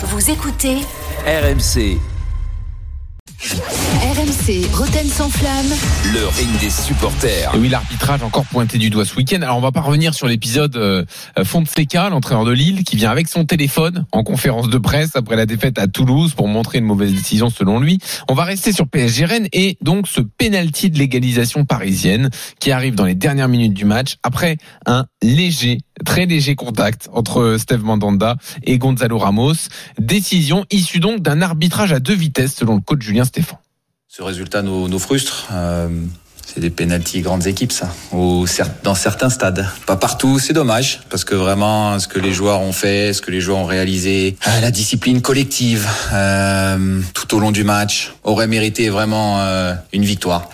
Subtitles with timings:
[0.00, 0.76] Vous écoutez
[1.26, 1.98] RMC,
[3.38, 5.66] RMC Roten sans flamme.
[6.12, 7.52] le ring des supporters.
[7.54, 9.42] Et oui, l'arbitrage encore pointé du doigt ce week-end.
[9.42, 11.04] Alors, on va pas revenir sur l'épisode euh,
[11.44, 15.46] Fonseca, l'entraîneur de Lille, qui vient avec son téléphone en conférence de presse après la
[15.46, 17.98] défaite à Toulouse pour montrer une mauvaise décision selon lui.
[18.28, 22.30] On va rester sur PSG Rennes et donc ce penalty de légalisation parisienne
[22.60, 25.78] qui arrive dans les dernières minutes du match après un léger,
[26.08, 29.68] très léger contact entre Steve Mandanda et Gonzalo Ramos.
[29.98, 33.58] Décision issue donc d'un arbitrage à deux vitesses selon le coach Julien Stéphan.
[34.08, 35.48] Ce résultat nous, frustre.
[35.52, 35.86] Euh,
[36.46, 37.92] c'est des pénalties grandes équipes, ça.
[38.12, 38.46] Ou
[38.84, 39.68] dans certains stades.
[39.86, 41.00] Pas partout, c'est dommage.
[41.10, 44.34] Parce que vraiment, ce que les joueurs ont fait, ce que les joueurs ont réalisé,
[44.46, 49.42] euh, la discipline collective, euh, tout au long du match, aurait mérité vraiment
[49.92, 50.48] une victoire.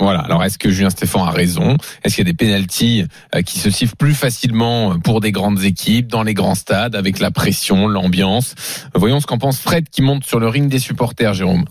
[0.00, 0.20] Voilà.
[0.20, 1.76] Alors, est-ce que Julien Stéphan a raison?
[2.02, 3.04] Est-ce qu'il y a des pénalties
[3.34, 7.20] euh, qui se sifflent plus facilement pour des grandes équipes, dans les grands stades, avec
[7.20, 8.54] la pression, l'ambiance?
[8.94, 11.64] Voyons ce qu'en pense Fred qui monte sur le ring des supporters, Jérôme.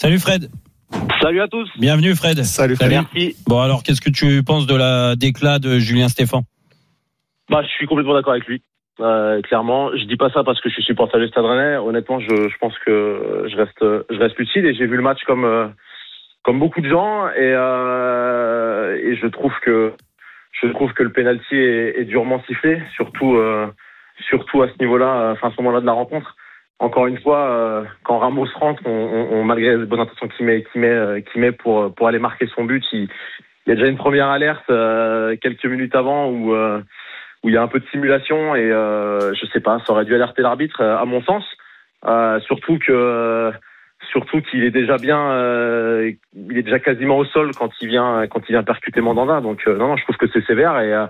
[0.00, 0.50] Salut Fred,
[1.22, 1.68] Salut à tous.
[1.78, 2.42] bienvenue Fred.
[2.44, 2.94] Salut Salut.
[2.96, 3.36] Merci.
[3.46, 6.42] Bon alors qu'est-ce que tu penses de la déclat de Julien Stéphan
[7.48, 8.62] Bah, je suis complètement d'accord avec lui.
[8.98, 11.76] Euh, clairement, je dis pas ça parce que je suis supporter du Stade Rennais.
[11.76, 13.78] Honnêtement, je, je pense que je reste,
[14.10, 15.68] je reste lucide et j'ai vu le match comme, euh,
[16.42, 19.92] comme beaucoup de gens et, euh, et je trouve que,
[20.52, 23.66] je trouve que le penalty est, est durement sifflé, surtout, euh,
[24.28, 26.36] surtout à ce niveau-là, enfin à ce moment-là de la rencontre.
[26.78, 30.46] Encore une fois, euh, quand Ramos rentre, on, on, on- malgré les bonnes intentions qu'il
[30.46, 33.08] met, qu'il met, euh, qu'il met pour, pour aller marquer son but, il,
[33.66, 36.80] il y a déjà une première alerte euh, quelques minutes avant où euh,
[37.42, 40.04] où il y a un peu de simulation et euh, je sais pas, ça aurait
[40.04, 41.44] dû alerter l'arbitre euh, à mon sens.
[42.06, 43.50] Euh, surtout que
[44.10, 48.26] surtout qu'il est déjà bien, euh, il est déjà quasiment au sol quand il vient
[48.28, 49.40] quand il vient percuter Mandanda.
[49.40, 51.06] Donc euh, non, non, je trouve que c'est sévère et euh,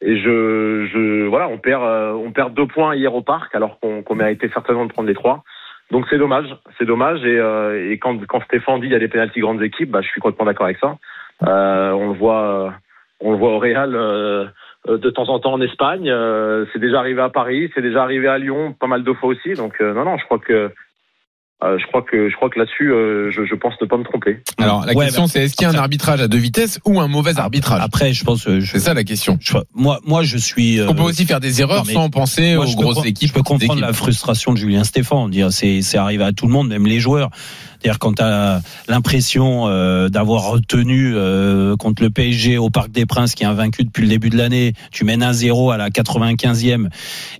[0.00, 3.78] et je je voilà, on perd euh, on perd deux points hier au parc alors
[3.80, 5.42] qu'on qu'on méritait certainement de prendre les trois.
[5.90, 6.46] Donc c'est dommage,
[6.78, 9.62] c'est dommage et, euh, et quand quand Stéphane dit il y a des pénalties grandes
[9.62, 10.96] équipes, bah je suis complètement d'accord avec ça.
[11.40, 12.72] On le voit
[13.20, 16.12] on le voit au Real de temps en temps en Espagne.
[16.72, 19.54] c'est déjà arrivé à Paris, c'est déjà arrivé à Lyon, pas mal de fois aussi.
[19.54, 20.72] Donc non, non, je crois que
[21.64, 24.04] euh, je crois que je crois que là-dessus, euh, je, je pense ne pas me
[24.04, 24.40] tromper.
[24.58, 26.78] Alors, la Ouais, question, bah, c'est est-ce qu'il y a un arbitrage à deux vitesses
[26.84, 29.38] ou un mauvais arbitrage Après je pense euh, je, C'est ça la question.
[29.40, 32.56] je- moi moi je suis euh, On peut aussi faire des erreurs non, sans penser
[32.56, 33.28] moi, aux grosses équipes.
[33.28, 35.28] Je peux comprendre la frustration de Julien Stéphan.
[35.28, 37.30] Dire c'est c'est arrivé à tout le monde, même les joueurs.
[37.80, 43.06] C'est-à-dire quand tu as l'impression euh, d'avoir retenu euh, contre le PSG au Parc des
[43.06, 46.88] Princes, qui est invaincu depuis le début de l'année, tu mènes 1-0 à la 95e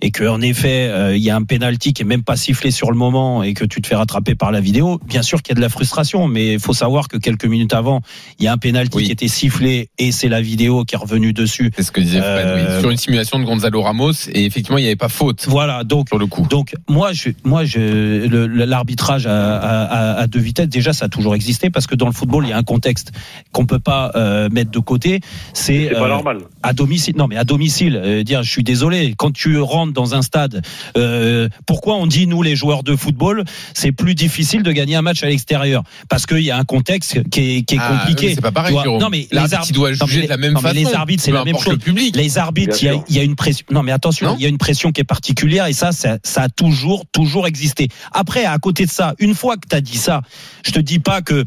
[0.01, 2.71] et que en effet euh, il y a un penalty qui est même pas sifflé
[2.71, 5.51] sur le moment et que tu te fais rattraper par la vidéo, bien sûr qu'il
[5.51, 8.01] y a de la frustration, mais il faut savoir que quelques minutes avant,
[8.39, 9.03] il y a un penalty Oui.
[9.05, 11.71] qui était sifflé et c'est la vidéo qui est revenue dessus.
[11.75, 12.81] C'est ce que disait Fred, Euh, oui.
[12.81, 16.07] Sur une simulation de Gonzalo Ramos, et effectivement, il n'y avait pas faute Voilà, donc
[16.09, 16.45] sur le coup.
[16.49, 18.27] Donc moi, je, moi, je,
[18.65, 22.05] l'arbitrage à, à, à- à deux vitesses, déjà, ça a toujours existé parce que dans
[22.07, 23.11] le football, il y a un contexte
[23.51, 25.19] qu'on peut pas euh, mettre de côté.
[25.53, 26.39] C'est pas euh, normal.
[26.63, 27.15] à domicile.
[27.17, 29.13] Non, mais à domicile, euh, dire, je suis désolé.
[29.17, 30.61] Quand tu rentres dans un stade,
[30.97, 33.43] euh, pourquoi on dit nous les joueurs de football,
[33.73, 35.83] c'est plus difficile de gagner un match à l'extérieur?
[36.09, 38.27] Parce qu'il y a un contexte qui est, qui est Ah, compliqué.
[38.27, 40.53] oui, C'est pas pareil, non, mais les arbitres- doit non, mais juger de la même
[40.53, 40.89] non, mais façon.
[40.89, 41.73] les arbitres, c'est la même chose.
[41.73, 42.15] le public.
[42.15, 43.65] Les arbitres, il y, a, y une pression.
[43.71, 46.43] Non, mais attention, il y a une pression qui est particulière et ça, ça, ça
[46.43, 47.87] a toujours, toujours existé.
[48.11, 50.16] Après, à côté de ça, une fois que tu as dit ça,
[50.65, 51.45] je te dis pas que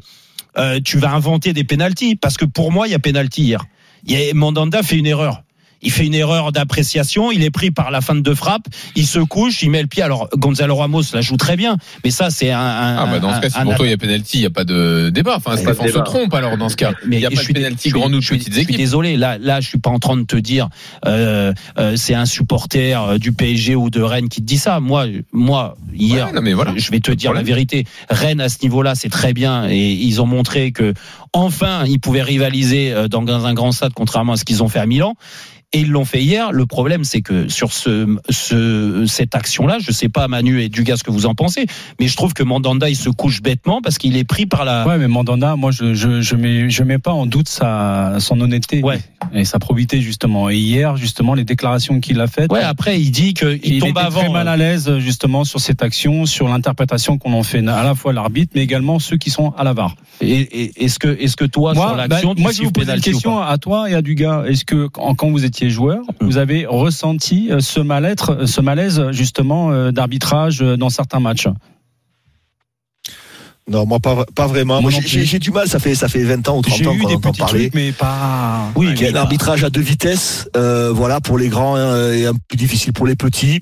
[0.56, 3.64] euh, tu vas inventer des pénalties parce que pour moi, il y a pénalty hier.
[4.06, 5.42] Y a, Mandanda fait une erreur.
[5.82, 9.18] Il fait une erreur d'appréciation, il est pris par la fin de frappe, il se
[9.18, 10.02] couche, il met le pied.
[10.02, 13.34] Alors Gonzalo Ramos la joue très bien, mais ça c'est un, un- Ah bah dans
[13.34, 15.34] ce cas, si pour toi il y a penalty, il n'y a pas de débat.
[15.36, 16.92] Enfin, Stéphane se trompe alors dans ce cas?
[17.06, 18.36] Mais Il n'y a je pas de penalty je suis- grande ou de je suis-
[18.38, 18.76] petites Je suis équipes.
[18.76, 20.68] désolé, là, là, je suis pas en train de te dire,
[21.06, 24.80] euh, euh, c'est un supporter euh, du PSG ou de Rennes qui te dit ça.
[24.80, 26.72] Moi, moi, hier, Ouais, non, mais voilà.
[26.76, 27.86] je vais te dire la vérité.
[28.10, 30.92] Rennes à ce niveau-là, c'est très bien et ils ont montré que
[31.32, 34.80] enfin ils pouvaient rivaliser euh, dans un grand stade, contrairement à ce qu'ils ont fait
[34.80, 35.14] à Milan.
[35.72, 36.50] Et ils l'ont fait hier.
[36.50, 40.96] Le problème, c'est que sur ce, ce cette action-là, je sais pas Manu et Dugas
[40.96, 41.66] ce que vous en pensez,
[42.00, 44.84] mais je trouve que Mandanda il se couche bêtement parce qu'il est pris par la.
[44.84, 48.40] Ouais, mais Mandanda, moi, je je je mets je mets pas en doute sa son
[48.40, 48.98] honnêteté Ouais.
[49.32, 50.50] et sa probité justement.
[50.50, 52.50] Et hier, justement, les déclarations qu'il a faites.
[52.52, 54.20] Ouais, après il dit que il, il tombe était avant.
[54.22, 57.84] très mal euh, à l'aise justement sur cette action, sur l'interprétation qu'on en fait à
[57.84, 59.94] la fois l'arbitre, mais également ceux qui sont à la VAR.
[60.20, 62.72] Et, et- est-ce que, est-ce que toi, sur Moi, l'action, bah, tu moi, je vous
[62.72, 64.44] poser une question à toi et à Dugas.
[64.46, 66.24] Est-ce que quand quand vous étiez joueur, Mm.
[66.24, 71.48] vous avez ressenti euh, ce mal-être, ce malaise justement euh, d'arbitrage euh, dans certains matchs?
[73.68, 74.80] Non, moi pas, pas vraiment.
[74.80, 76.98] Moi j'ai- du mal, ça fait, ça fait 20 ans ou 30 J'ai ans eu
[77.00, 77.60] qu'on des entend parler.
[77.70, 78.70] trucs, mais pas.
[78.74, 82.12] Oui, Il y a un arbitrage à deux vitesses, euh, voilà, pour les grands euh,
[82.14, 83.60] et un peu plus difficile pour les petits.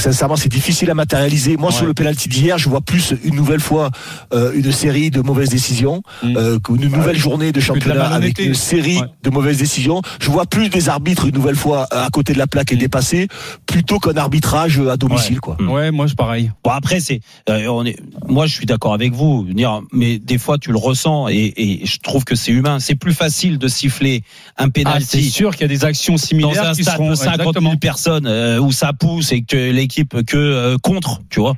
[0.00, 1.56] Sincèrement, c'est difficile à matérialiser.
[1.56, 3.90] Moi, sur le penalty d'hier, je vois plus une nouvelle fois
[4.32, 6.36] euh, une série de mauvaises décisions, Mm.
[6.36, 9.06] euh, qu'une nouvelle journée de championnat avec une série Ouais.
[9.22, 10.02] de mauvaises décisions.
[10.20, 12.78] Je vois plus des arbitres une nouvelle fois à côté de la plaque et Mm.
[12.78, 13.28] dépassés,
[13.66, 15.56] plutôt qu'un arbitrage à domicile, quoi.
[15.60, 16.50] Ouais, moi, c'est pareil.
[16.64, 17.96] Bon après c'est, euh, on est,
[18.26, 19.46] moi je suis d'accord avec vous,
[19.92, 22.78] mais des fois tu le ressens et, et je trouve que c'est humain.
[22.80, 24.22] C'est plus facile de siffler
[24.56, 26.94] un Ah, c'est penalty sûr qu'il y a des actions dans similaires un qui stade
[26.96, 27.70] seront de 50 exactement.
[27.70, 29.56] 000 personnes euh, où ça pousse et que
[29.88, 31.54] l'équipe que euh, contre, tu vois.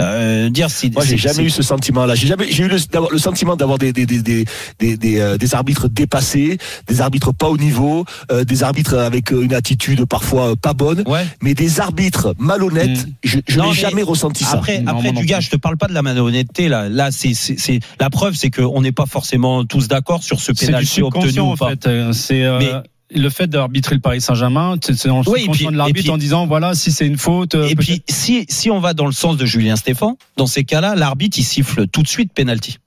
[0.00, 2.16] Euh, dire si Moi, j'ai jamais eu ce sentiment-là.
[2.16, 2.78] J'ai jamais, j'ai eu le,
[3.18, 4.44] sentiment d'avoir des des des des
[4.80, 6.58] des, des, euh, des arbitres dépassés,
[6.88, 11.24] des arbitres pas au niveau, euh, des arbitres avec une attitude parfois pas bonne, Ouais.
[11.42, 13.06] mais des arbitres malhonnêtes.
[13.06, 13.12] Mm.
[13.22, 14.54] Je, n'ai mais jamais ressenti ça.
[14.56, 16.88] Après, Non, après non du gars, je te parle pas de la malhonnêteté là.
[16.88, 20.46] Là, c'est, c'est, c'est- la preuve, c'est qu'on n'est pas forcément tous d'accord sur ce
[20.54, 21.68] C'est du pénalty obtenu ou en pas.
[21.70, 21.86] fait.
[21.86, 22.80] Euh, C'est euh,
[23.14, 26.92] le fait d'arbitrer le Paris Saint-Germain, c'est le Oui, de l'arbitre en disant voilà, si
[26.92, 27.54] c'est une faute.
[27.54, 30.64] euh, Et puis, si, si on va dans le sens de Julien Stéphan, dans ces
[30.64, 32.78] cas-là, l'arbitre, il siffle tout de suite penalty.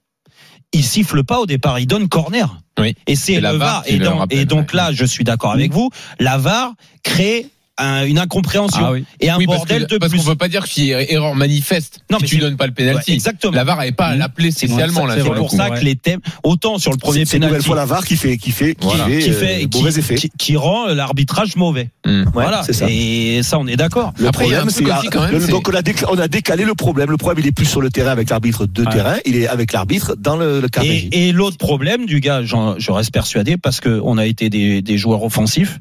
[0.72, 2.60] Il siffle pas au départ, il donne corner.
[2.78, 2.94] Oui.
[3.06, 4.76] Et c'est le VAR Et, le donc- rappelle, et donc ouais.
[4.76, 5.90] là, je suis d'accord avec vous,
[6.20, 7.46] la VAR crée
[7.78, 9.04] un- une incompréhension Ah oui.
[9.20, 10.18] et un Oui, parce bordel que- de parce plus.
[10.20, 12.66] qu'on peut pas dire qu'il y ait erreur manifeste Non, si mais tu donnes pas
[12.66, 13.12] le Ouais, penalty.
[13.12, 13.52] exactement.
[13.54, 14.18] La VAR n'avait pas à Mmh.
[14.18, 15.56] l'appeler spécialement là c'est pour coup.
[15.56, 15.78] ça ouais.
[15.78, 18.16] que les thèmes, autant sur le premier C'est c'est une nouvelle fois la VAR qui
[18.16, 19.04] fait qui fait qui Voilà.
[19.06, 20.14] fait, qui euh, mauvais effet.
[20.16, 21.90] qui- qui rend l'arbitrage mauvais.
[22.04, 22.10] Mmh.
[22.10, 22.62] Ouais, voilà.
[22.64, 22.86] c'est ça.
[22.88, 24.12] Et ça, on est d'accord.
[24.18, 24.84] Le problème, c'est
[25.48, 25.74] donc on
[26.18, 27.10] a, décalé, le problème.
[27.10, 28.90] Le problème, il est plus sur le terrain avec l'arbitre de Ouais.
[28.92, 31.08] terrain, il est avec l'arbitre dans le, carré.
[31.12, 34.82] Et, l'autre problème du gars, j'en- je reste persuadé, parce que on a été des,
[34.82, 35.78] des joueurs offensifs.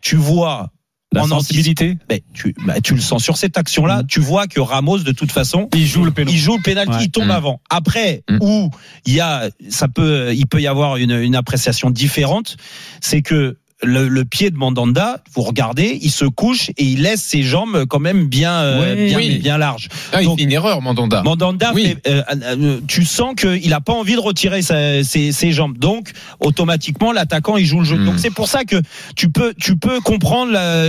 [0.00, 0.70] Tu vois
[1.12, 1.98] La en sensibilité.
[2.08, 3.98] ben, tu, bah, tu le sens sur cette action-là.
[4.02, 4.06] Mhm.
[4.06, 6.36] Tu vois que Ramos, de toute façon, Il joue le pénalty.
[6.36, 7.04] il joue le pénalty, Ouais.
[7.04, 7.30] il tombe Mhm.
[7.30, 7.60] avant.
[7.70, 8.38] Après, Mhm.
[8.40, 8.70] où
[9.06, 12.56] il y a, ça peut, il peut y avoir une, une appréciation différente,
[13.00, 17.22] c'est que le, le pied de Mandanda, vous regardez, il se couche et il laisse
[17.22, 19.38] ses jambes quand même bien, euh, bien, Oui.
[19.38, 19.88] bien larges.
[20.12, 21.22] Ah, il Donc- fait une erreur, Mandanda.
[21.22, 21.96] Mandanda, Oui.
[22.04, 25.78] fait, euh, euh, tu sens qu'il n'a pas envie de retirer sa- ses, ses jambes.
[25.78, 27.96] Donc, automatiquement, l'attaquant, il joue le jeu.
[27.96, 28.04] Hmm.
[28.06, 28.76] Donc, c'est pour ça que
[29.16, 30.86] tu peux, tu peux comprendre la-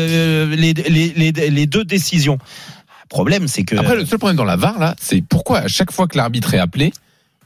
[0.48, 2.38] les, les, les, les deux décisions.
[3.04, 3.76] Le problème, c'est que.
[3.76, 6.54] Après, le seul problème dans la VAR, là, c'est pourquoi à chaque fois que l'arbitre
[6.54, 6.92] est appelé,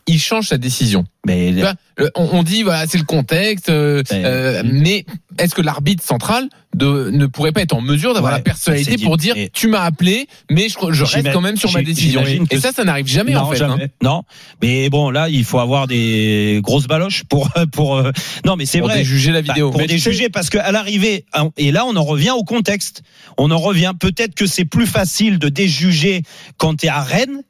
[0.08, 1.06] il change sa décision.
[1.26, 5.06] mais, Tu on, on dit, voilà, c'est le contexte, euh, euh, mais
[5.38, 8.98] est-ce que l'arbitre central de, ne pourrait pas être en mesure d'avoir Ouais, la personnalité
[8.98, 12.24] pour dire, Et- tu m'as appelé, mais je, je reste quand même sur ma décision.
[12.52, 13.62] Et ça, ça n'arrive jamais, Non, en fait.
[13.64, 13.78] hein.
[14.02, 14.24] non,
[14.62, 18.12] mais bon, là, il faut avoir des grosses baloches pour, pour, euh,
[18.46, 19.04] non, mais c'est Pour vrai.
[19.04, 19.72] juger la Bah, vidéo.
[19.72, 23.02] pour déjuger, parce qu'à l'arrivée, hein, et là on en revient au contexte,
[23.38, 26.22] on en revient, peut-être que c'est plus facile de déjuger
[26.58, 27.42] quand t'es à Rennes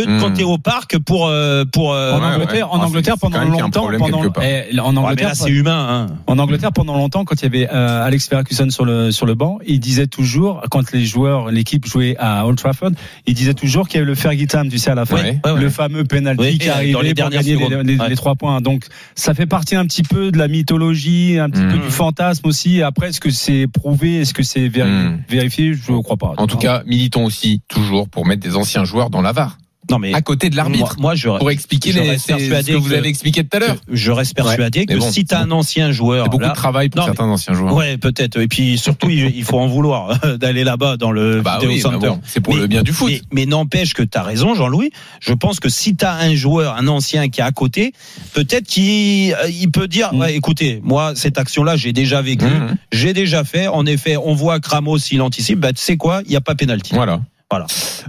[0.00, 0.20] que Hmm.
[0.20, 2.78] quand t'es au parc pour euh, pour euh, En Ouais, Angleterre, ouais.
[2.78, 6.06] en Ah, Angleterre pendant longtemps, pendant, eh, en Angleterre, c'est humain.
[6.10, 6.14] Hein.
[6.26, 9.34] En Angleterre, pendant longtemps, quand il y avait euh, Alex Ferguson sur le sur le
[9.34, 12.90] banc, il disait toujours, quand les joueurs, l'équipe jouait à Old Trafford,
[13.26, 15.40] il disait toujours qu'il y avait le Fergie time, tu sais, à la fin, Ouais,
[15.44, 15.60] ouais, ouais.
[15.60, 18.08] le fameux penalty qui et dans arrivait les pour gagner les, les- Ouais.
[18.08, 18.60] les trois points.
[18.60, 18.84] Donc,
[19.14, 22.82] ça fait partie un petit peu de la mythologie, un petit peu du fantasme aussi.
[22.82, 25.22] Après, est-ce que c'est prouvé, est-ce que c'est Mhm.
[25.28, 25.74] vérifié?
[25.74, 26.34] Je ne crois pas.
[26.36, 29.56] En tout cas, militons aussi toujours pour mettre des anciens joueurs dans la VAR,
[29.90, 32.38] Non mais à côté de l'arbitre, moi, je pour expliquer je les, reste c'est ce
[32.38, 33.76] persuadé que vous avez expliqué tout à l'heure.
[33.90, 37.00] je reste persuadé que bon, si t'as un ancien joueur beaucoup là, de travail pour
[37.00, 37.74] Non, mais- certains anciens joueurs.
[37.74, 41.80] ouais peut-être et puis surtout il faut en vouloir d'aller là-bas dans le Bah oui,
[41.82, 43.10] bah bon, c'est pour Mais- le bien du foot.
[43.10, 44.90] Mais, mais n'empêche que tu as raison, Jean-Louis.
[45.20, 47.92] Je pense que si tu as un joueur, un ancien qui est à côté,
[48.34, 50.18] peut-être qu'il euh, il peut dire Mm.
[50.20, 52.76] ouais, écoutez, moi, cette action-là, j'ai déjà vécu, Mhm.
[52.92, 53.66] j'ai déjà fait.
[53.68, 55.58] En effet, on voit que Ramos, il anticipe.
[55.60, 56.22] Bah, tu sais quoi?
[56.24, 56.94] Il n'y a pas pénalty.
[56.94, 57.20] Voilà.
[57.48, 57.66] Voilà.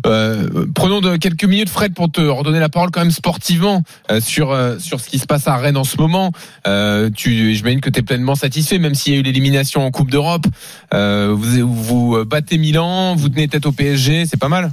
[0.07, 4.51] Euh, prenons quelques minutes, Fred, pour te redonner la parole quand même sportivement euh, sur
[4.51, 6.31] euh, sur ce qui se passe à Rennes en ce moment.
[7.15, 10.09] Tu, j'imagine que tu es pleinement satisfait, même s'il y a eu l'élimination en Coupe
[10.09, 10.45] d'Europe.
[10.91, 14.69] Vous vous battez Milan, vous tenez tête au PSG, c'est pas mal.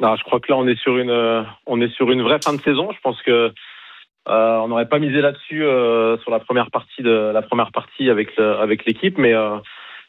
[0.00, 2.52] Non, je crois que là, on est sur une, on est sur une vraie fin
[2.52, 2.88] de saison.
[2.92, 3.52] Je pense que
[4.26, 5.64] on n'aurait pas misé là-dessus
[6.22, 9.34] sur la première partie de la première partie avec avec l'équipe, mais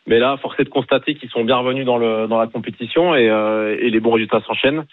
[0.08, 3.16] mais là, force est de constater qu'ils sont bien revenus dans le dans la compétition
[3.16, 4.86] et, euh, et les bons résultats s'enchaînent.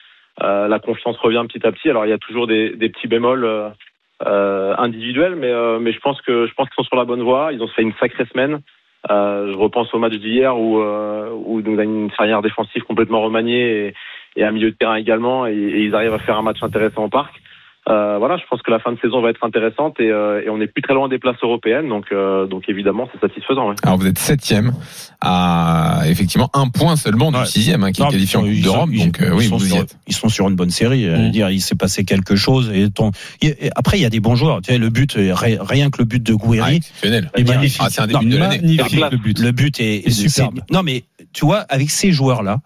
[0.42, 1.88] Euh, la confiance revient petit à petit.
[1.88, 3.68] Alors il y a toujours des, des petits bémols euh,
[4.26, 7.52] euh, individuels, mais euh, mais je pense qu'ils sont sur la bonne voie.
[7.52, 8.60] Ils ont fait une sacrée semaine.
[9.10, 13.86] Euh, je repense au match d'hier où où nous a une charnière défensive complètement remaniée
[13.88, 13.94] et,
[14.36, 17.04] et un milieu de terrain également, et, et ils arrivent à faire un match intéressant
[17.04, 17.34] au parc.
[17.88, 20.50] Euh, voilà, je pense que la fin de saison va être intéressante et, euh, et
[20.50, 23.68] on n'est plus très loin des places européennes, donc euh, donc évidemment c'est satisfaisant.
[23.68, 23.76] Ouais.
[23.84, 24.72] Alors vous êtes septième
[25.20, 27.44] à effectivement un point seulement du Ouais.
[27.46, 28.90] sixième hein, qui Non, est qualifié en Coupe d'Europe.
[28.90, 29.96] Donc euh, ils oui, sont vous y sur, êtes.
[30.08, 31.06] ils sont sur une bonne série.
[31.06, 31.30] euh, Mm.
[31.30, 32.70] dire, il s'est passé quelque chose.
[32.74, 34.60] Et ton, et- et après, il y a des bons joueurs.
[34.62, 37.30] Tu sais, le but, euh, ri- rien que le but de Ah, Gouiri, exceptionnel.
[37.36, 37.80] Eh bien, magnifique.
[37.84, 38.58] Ah, c'est un Non, début de l'année.
[38.62, 39.38] Le but.
[39.38, 40.54] Le but est, Et superbe.
[40.66, 42.58] c'est- Non, mais tu vois, avec ces joueurs-là,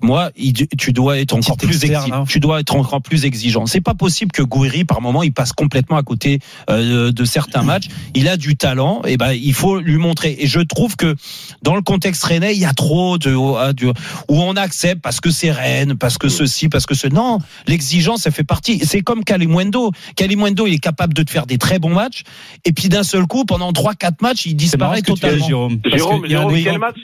[0.00, 2.24] moi, il- tu dois être encore plus externe, exi- hein.
[2.28, 3.66] tu dois être encore plus exigeant.
[3.66, 6.38] C'est pas possible que Gouiri, par moment, il passe complètement à côté
[6.70, 7.88] euh, de certains matchs.
[8.14, 10.36] Il a du talent, et ben il faut lui montrer.
[10.38, 11.14] Et je trouve que
[11.62, 15.20] dans le contexte rennais, il y a trop de ah, du- où on accepte parce
[15.20, 17.08] que c'est Rennes, parce que ceci, parce que ce.
[17.08, 18.80] Non, l'exigence, ça fait partie.
[18.84, 19.92] C'est comme Kalimundo.
[20.16, 22.22] Kalimundo, il est capable de te faire des très bons matchs,
[22.64, 25.46] et puis d'un seul coup, pendant trois, quatre matchs, il disparaît totalement.
[25.46, 25.80] Jérôme.
[25.84, 26.96] Jérôme, Jérôme, quel match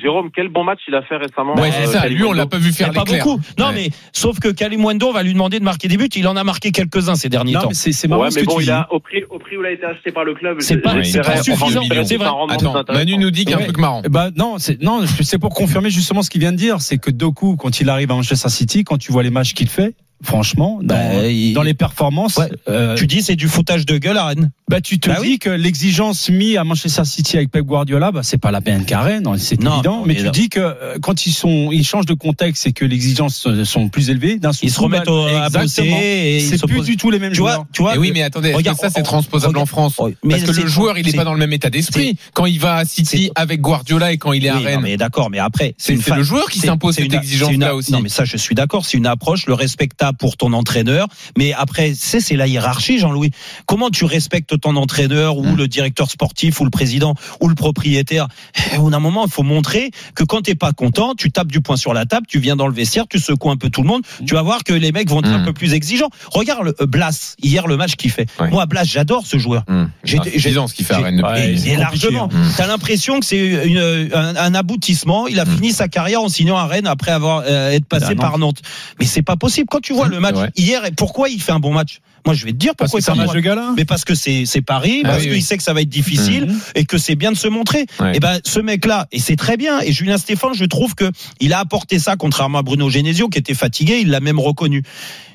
[0.00, 2.08] Jérôme, quel bon match il a fait récemment Ouais, euh, c'est ça.
[2.08, 3.40] Lui, on l'a pas vu faire a pas beaucoup.
[3.58, 3.72] Non, Ouais.
[3.74, 6.08] mais sauf que Kalimundo, va lui demander de marquer des buts.
[6.16, 7.68] Il en a marqué quelques-uns ces derniers Non, temps.
[7.68, 8.70] mais c'est c'est marrant Ouais, ce mais que bon, tu il dis.
[8.70, 10.94] a, au prix, au prix où il a été acheté par le club, C'est pas-
[10.94, 11.02] pas
[11.42, 12.26] suffisant, c'est vrai.
[12.50, 12.74] Attends.
[12.92, 14.02] Manu nous dit qu'il y a un truc marrant.
[14.08, 17.10] Ben, non, c'est non, c'est pour confirmer justement ce qu'il vient de dire, c'est que
[17.10, 20.78] Doku, quand il arrive à Manchester City, quand tu vois les matchs qu'il fait, franchement,
[20.82, 22.48] dans, Bah, il- dans les performances, Ouais.
[22.68, 24.50] euh, Tu dis c'est du foutage de gueule à Rennes.
[24.68, 25.38] bah, tu te Bah dis oui.
[25.38, 29.00] que l'exigence mise à Manchester City avec Pep Guardiola, bah, c'est pas la peine qu'à
[29.00, 30.02] Rennes, non, c'est Non, évident.
[30.06, 32.94] Mais tu dis que euh, quand ils sont, ils changent de contexte et que les
[32.96, 36.42] exigences euh, sont plus élevées, d'un Ils se remettent bah, au- à bosser et ils
[36.42, 37.56] C'est plus du tout les mêmes Tu joueurs.
[37.56, 37.94] vois, tu vois.
[37.94, 40.38] Et oui, mais attendez, est-ce Regarde, que ça c'est transposable regarde- en France Oh, mais
[40.40, 42.58] Parce que le joueur, il est c'est- pas dans le même état d'esprit quand il
[42.58, 44.80] va à City avec Guardiola et quand il est à Rennes.
[44.82, 47.92] mais d'accord, mais après, C'est le joueur qui s'impose c'est cette c'est une- aussi.
[47.92, 48.84] Non, mais ça, je suis d'accord.
[48.86, 51.06] C'est une approche, le respectable pour ton entraîneur.
[51.38, 53.30] Mais après, c'est c'est la hiérarchie, Jean-Louis.
[53.66, 55.56] Comment tu respectes ton entraîneur ou Mm.
[55.56, 58.28] le directeur sportif ou le président ou le propriétaire?
[58.76, 61.60] Au bout d'un moment, il faut montrer que quand t'es pas content, tu tapes du
[61.60, 63.88] poing sur la table, tu viens dans le vestiaire, tu secoues un peu tout le
[63.88, 64.02] monde.
[64.26, 66.10] Tu vas voir que les mecs vont être un peu plus exigeants.
[66.30, 68.26] Regarde euh, Blas hier le match qu'il fait.
[68.50, 69.64] Moi, Blas, j'adore ce joueur.
[69.68, 69.90] Hum.
[70.04, 71.22] J'ai- ce qu'il fait à Rennes.
[71.24, 72.28] Ouais, Et, largement.
[72.32, 72.50] hein.
[72.56, 75.26] T'as l'impression que c'est une- un, un aboutissement.
[75.26, 78.38] Il a fini sa carrière en signant à Rennes après avoir euh, être passé par
[78.38, 78.60] Nantes.
[79.00, 79.66] Mais c'est pas possible.
[79.70, 82.00] Quand tu vois Mm, le match hier, et pourquoi il fait un bon match?
[82.24, 83.72] Moi, je vais te dire pourquoi c'est un match de gala.
[83.76, 85.42] Mais parce que c'est c'est Paris, Ah parce oui, qu'il oui.
[85.42, 86.60] sait que ça va être difficile Mhm.
[86.76, 87.86] et que c'est bien de se montrer.
[88.00, 88.16] Ouais.
[88.16, 89.80] Et ben ce mec-là, et c'est très bien.
[89.80, 93.38] Et Julien Stéphane, je trouve que il a apporté ça, contrairement à Bruno Genesio qui
[93.38, 94.82] était fatigué, il l'a même reconnu.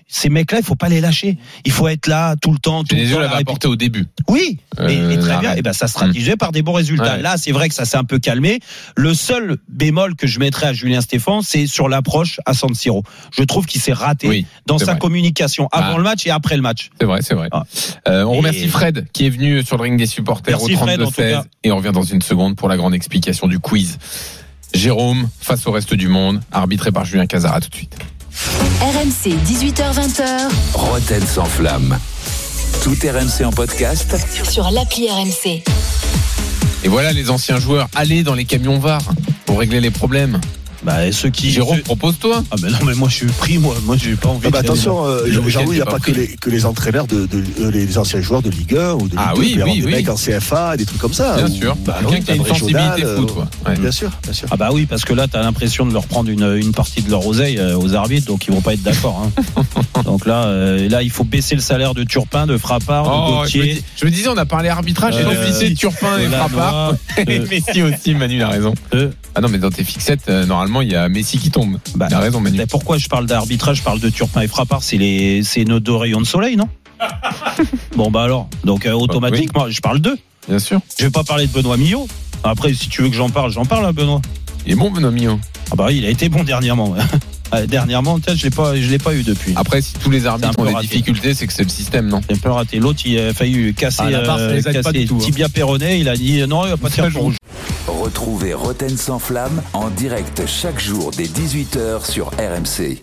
[0.09, 1.37] Ces mecs-là, il faut pas les lâcher.
[1.65, 2.83] Il faut être là tout le temps.
[2.85, 4.05] Tout le Genesio temps, la l'avait apporté au début.
[4.29, 5.53] Oui, mais, Euh, mais très bien.
[5.55, 7.15] Et ben ça se traduisait par des bons résultats.
[7.17, 7.21] Ouais.
[7.21, 8.59] Là, c'est vrai que ça s'est un peu calmé.
[8.95, 13.03] Le seul bémol que je mettrais à Julien Stéphane, c'est sur l'approche à San Siro.
[13.37, 14.99] Je trouve qu'il s'est raté Oui, dans sa vrai.
[14.99, 15.97] communication avant Ah.
[15.97, 16.89] le match et après le match.
[16.99, 17.49] C'est vrai, c'est vrai.
[17.51, 17.63] Ah.
[18.07, 20.77] Euh, on Et- remercie Fred qui est venu sur le ring des supporters Merci, au
[20.77, 21.45] Fred, en tout 32-16 cas.
[21.63, 23.97] et on revient dans une seconde pour la grande explication du quiz.
[24.73, 27.95] Jérôme face au reste du monde, arbitré par Julien Casara tout de suite.
[28.79, 31.97] RMC 18h20h Roten sans flamme.
[32.83, 35.63] Tout RMC en podcast sur l'appli RMC.
[36.83, 39.01] Et voilà les anciens joueurs, allez dans les camions VAR
[39.47, 40.39] pour régler les problèmes.
[40.87, 41.51] Bah, ceux qui.
[41.51, 42.43] Jérôme, propose-toi.
[42.49, 43.75] Ah, mais non, mais moi, je suis pris, moi.
[43.83, 46.11] Moi, j'ai pas envie Ah bah attention, euh, Jean-Louis, il n'y a pas pas que
[46.11, 49.09] les, que les entraîneurs de, de- euh, les anciens joueurs de Ligue 1 ou de
[49.11, 49.39] Ligue Ah 2.
[49.41, 49.91] oui, il peut y avoir oui, des oui.
[49.91, 51.35] mecs en CFA, des trucs comme ça.
[51.35, 51.75] Bien ou- sûr.
[51.85, 53.47] bah, Quelqu'un qui a une sensibilité régional, foot, euh, quoi.
[53.67, 53.77] Ouais.
[53.77, 54.47] Bien sûr, bien sûr.
[54.49, 57.11] Ah bah oui, parce que là, t'as l'impression de leur prendre une, une partie de
[57.11, 59.29] leur oseille euh, aux arbitres, donc ils vont pas être d'accord.
[59.57, 59.63] hein.
[60.05, 63.43] donc là, euh, là, il faut baisser le salaire de Turpin, de Frappard, de Oh,
[63.45, 63.73] je, me Gauthier.
[63.75, 66.93] dis- je me disais, on a parlé arbitrage, j'ai Euh, oublié Turpin et Frappard.
[67.27, 68.73] Et euh, Messi aussi, Manu, il a raison.
[68.93, 70.45] euh, Ah non, mais dans tes fixettes, euh,
[70.81, 71.77] il y a Messi qui tombe.
[71.95, 72.65] Bah, il a raison, Manu.
[72.69, 75.95] Pourquoi je parle d'arbitrage, je parle de Turpin et Frappard, c'est les, c'est nos deux
[75.95, 76.67] rayons de soleil, non?
[77.95, 80.17] Bon bah alors, donc euh, automatiquement, je parle d'eux.
[80.47, 80.79] Bien sûr.
[80.97, 82.07] Je vais pas parler de Benoît Millot.
[82.43, 84.21] Après, si tu veux que j'en parle, j'en parle à Benoît.
[84.65, 85.39] Il est bon, Benoît Millot.
[85.71, 86.95] Ah bah oui, il a été bon dernièrement.
[87.51, 89.53] Ah, dernièrement, peut-être, je l'ai pas, je l'ai pas eu depuis.
[89.55, 90.87] Après, si tous les arbitres C'est ont des raté.
[90.87, 92.79] difficultés, c'est que c'est le système, non J'ai un peu raté.
[92.79, 95.05] L'autre, il a failli casser, Ah, la barre, ça euh, les aide pas casser du
[95.05, 95.23] tout, hein.
[95.23, 95.97] tibia péroné.
[95.99, 97.35] Il a dit non, il va pas tirer rouge.
[97.87, 103.01] Retrouvez Roten sans flamme en direct chaque jour dès 18h sur RMC.